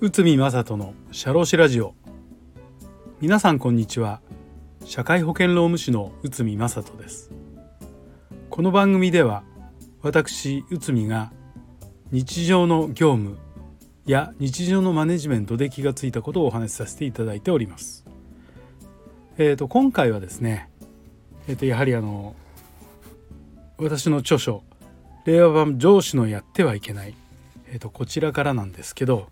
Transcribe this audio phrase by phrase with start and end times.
[0.00, 1.94] 内海正人の社労士ラジオ。
[3.20, 4.20] 皆さんこんにちは。
[4.84, 7.30] 社会保険労務士の内海正人です。
[8.50, 9.44] この番組では
[10.02, 11.30] 私内海が
[12.10, 13.38] 日常の業務
[14.04, 18.04] や日常のマネジメントで気がついたことをお話しさせていただいております。
[19.38, 20.68] えーと、今回はですね、
[21.46, 22.34] えーと、やはりあの
[23.78, 24.64] 私の著書
[25.24, 27.14] 「令和版上司のやってはいけない」
[27.68, 29.30] えーとこちらからなんですけど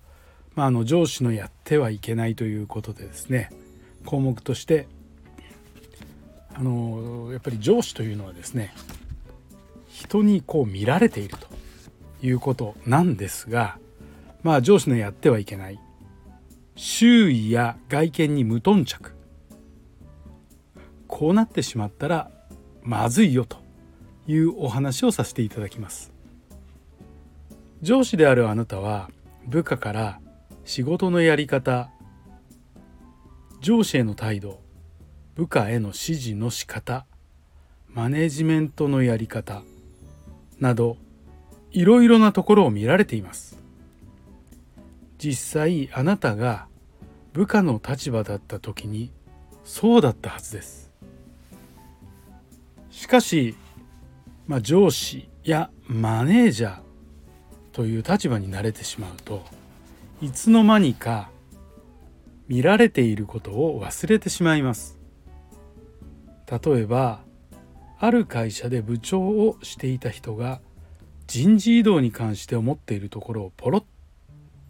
[0.54, 3.50] まあ、あの上司のやってはいけないということでですね
[4.04, 4.88] 項目として
[6.54, 8.74] あのやっぱり上司というのはですね
[9.88, 11.46] 人にこう見られていると
[12.26, 13.78] いうことなんですが
[14.42, 15.78] まあ上司のやってはいけない。
[16.74, 19.12] 周囲や外見に無頓着。
[21.06, 22.30] こうなってしまったら
[22.82, 23.58] まずいよと。
[24.30, 26.12] いうお話をさせていただきます。
[27.82, 29.10] 上司であるあなたは
[29.46, 30.20] 部下から
[30.64, 31.90] 仕事のやり方
[33.60, 34.60] 上司への態度
[35.34, 37.06] 部下への指示の仕方
[37.88, 39.62] マネジメントのやり方
[40.60, 40.96] など
[41.72, 43.58] いろいろなところを見られています。
[45.18, 46.66] 実際あなたが
[47.32, 49.10] 部下の立場だった時に
[49.64, 50.90] そうだったはずです。
[52.90, 53.56] しかし、
[54.50, 56.80] まあ、上司やマネージャー
[57.70, 59.44] という立場に慣れてしまうと
[60.20, 61.30] いつの間にか
[62.48, 64.98] 見られていることを忘れてしまいます。
[66.50, 67.20] 例えば
[68.00, 70.60] ある会社で部長をしていた人が
[71.28, 73.84] 人事異動に関して思っているところをポロッ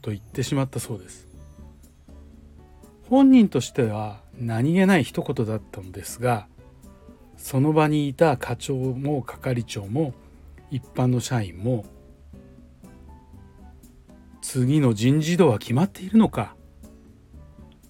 [0.02, 1.26] と言ってしまったそうです。
[3.08, 6.48] 本人としては何気ない一言だったのですが
[7.42, 10.14] その場にいた課長も係長も
[10.70, 11.84] 一般の社員も
[14.40, 16.54] 次の人事異動は決まっているのか？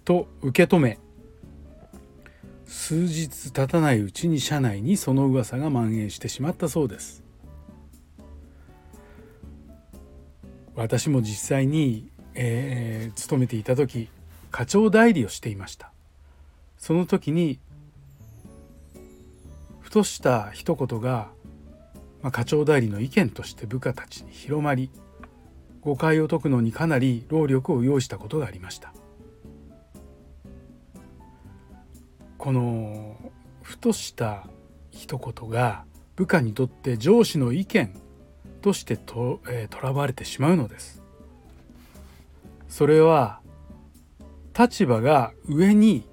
[0.04, 0.98] と受け止め
[2.64, 7.22] 数日経たないうちに社内にその噂が蔓延してしまったそうです。
[10.74, 14.08] 私も実際に、えー、勤めていた時
[14.50, 15.92] 課長代理をしていました。
[16.78, 17.58] その時に
[19.90, 21.30] ふとした一言が、
[22.22, 24.88] まあ、課長代理の意見として部下たちに広まり
[25.80, 28.94] 誤解を解くのにかなり労力を要したことがありました。
[32.38, 33.16] この
[33.62, 34.46] ふとした
[34.92, 35.84] 一言が
[36.14, 37.92] 部下にとって上司の意見
[38.62, 41.02] としてと、えー、らわれてしまうのです。
[42.68, 43.40] それは
[44.56, 46.08] 立場が上に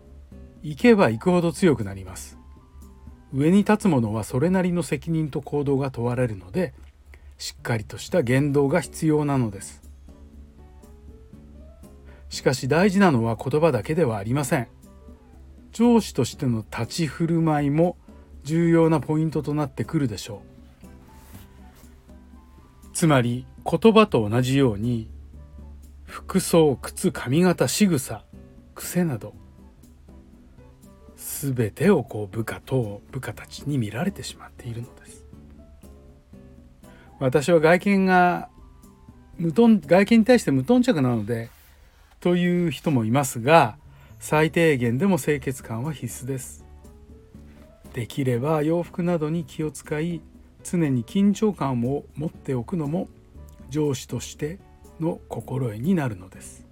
[0.64, 2.37] 行けば行くほど強くなります。
[3.34, 6.74] 上に立つ者はそれなりの責任と行動が問われるので
[7.38, 9.82] しっかりとした言動が必要なのです。
[12.30, 14.68] しかし大事なのは言葉だけではありません。
[15.72, 17.98] 上司としての立ち振る舞いも
[18.44, 20.42] 重要なポイントとなってくるでしょ
[20.84, 20.88] う。
[22.94, 25.10] つまり言葉と同じように
[26.06, 28.24] 服装靴髪型仕草
[28.74, 29.34] 癖など
[31.46, 35.26] 全てをこう部下と部下たちに見られてしまっているのです。
[37.20, 38.50] 私は外見が
[39.38, 41.50] 無頓外見に対して無頓着なので
[42.20, 43.78] という人もいますが
[44.20, 46.66] 最低限でも清潔感は必須です。
[47.94, 50.22] できれば洋服などに気を使い
[50.64, 53.10] 常に緊張感を持っておくのも
[53.70, 54.60] 上司として
[55.00, 56.66] の心得になるのです。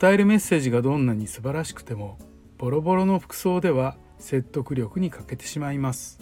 [0.00, 2.18] 伝えるメッセージがどんなに素晴らしくても
[2.62, 6.20] ボロボロの服装では説得力に欠けてしまいます。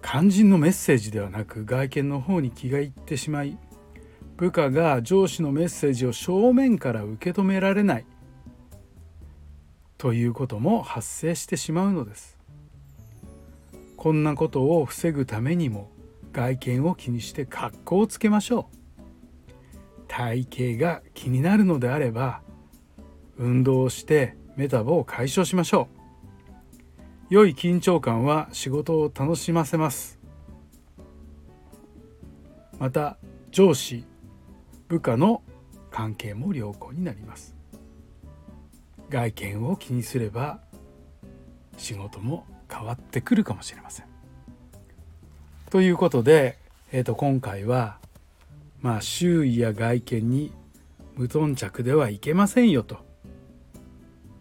[0.00, 3.58] 肝心のメッセージではなく外見の方に気がいってしまい
[4.36, 8.06] 部下が上司のメッセージを正面から受け止められない
[9.98, 12.38] ということも発生してしまうのです。
[13.96, 15.90] こんなことを防ぐためにも
[16.32, 18.68] 外見を気にして格好をつけましょ
[19.98, 20.04] う。
[20.06, 22.42] 体型が気になるのであれば
[23.38, 25.88] 運動をしてメタボを解消しましょ
[27.30, 27.34] う。
[27.34, 30.18] 良い緊張感は仕事を楽しませます。
[32.78, 33.16] また
[33.50, 34.04] 上司
[34.88, 35.42] 部下の
[35.90, 37.54] 関係も良好になります。
[39.10, 40.60] 外見を気にすれば
[41.76, 44.06] 仕事も変わってくるかもしれません。
[45.70, 46.58] ということで、
[46.92, 47.98] えー、と今回は
[48.80, 50.52] まあ周囲や外見に
[51.16, 53.13] 無頓着ではいけませんよと。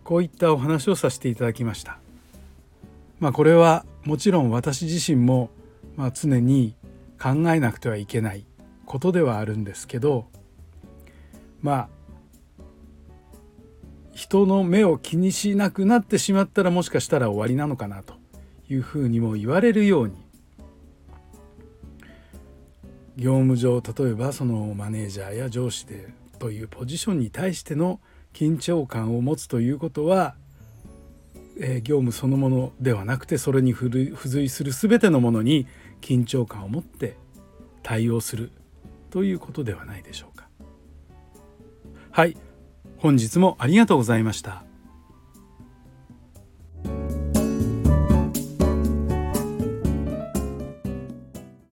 [0.04, 2.00] こういったお話をさせていただきました。
[3.20, 5.50] まあ、これはもちろん私自身も
[5.96, 6.76] まあ、常に
[7.22, 8.46] 考えなくてはいけない
[8.86, 10.28] ことではあるんですけど
[11.62, 11.90] まあ
[14.12, 18.16] 人の目を気にしなくなってしまったらもしかしたら終わりなのかなと
[18.70, 20.16] いうふうにも言われるように
[23.16, 26.10] 業務上例えばそのマネージャーや上司で
[26.40, 28.00] というポジションに対しての
[28.34, 30.36] 緊張感を持つということは、
[31.60, 33.90] えー、業務そのものではなくてそれに付
[34.28, 35.68] 随する全てのものに
[36.02, 37.16] 緊張感を持って
[37.84, 38.52] 対応する
[39.12, 40.48] ということではないでしょうか。
[42.12, 42.38] はい
[42.98, 44.64] 本日もありがとうございました。